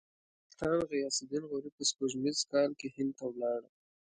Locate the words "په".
1.75-1.83